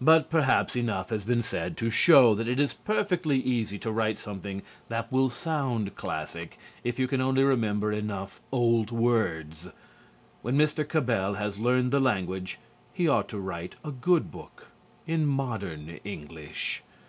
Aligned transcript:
But 0.00 0.30
perhaps 0.30 0.76
enough 0.76 1.10
has 1.10 1.24
been 1.24 1.42
said 1.42 1.76
to 1.78 1.90
show 1.90 2.36
that 2.36 2.46
it 2.46 2.60
is 2.60 2.72
perfectly 2.72 3.36
easy 3.40 3.80
to 3.80 3.90
write 3.90 4.16
something 4.16 4.62
that 4.88 5.10
will 5.10 5.28
sound 5.28 5.96
classic 5.96 6.56
if 6.84 7.00
you 7.00 7.08
can 7.08 7.20
only 7.20 7.42
remember 7.42 7.90
enough 7.92 8.40
old 8.52 8.92
words. 8.92 9.68
When 10.42 10.56
Mr. 10.56 10.86
Cabell 10.88 11.34
has 11.34 11.58
learned 11.58 11.90
the 11.90 11.98
language, 11.98 12.60
he 12.94 13.08
ought 13.08 13.26
to 13.30 13.40
write 13.40 13.74
a 13.84 13.90
good 13.90 14.30
book 14.30 14.68
in 15.04 15.26
modern 15.26 15.98
English. 16.04 16.84